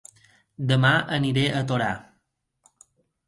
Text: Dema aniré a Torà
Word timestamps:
Dema 0.71 0.93
aniré 1.17 1.43
a 1.57 1.61
Torà 1.71 1.91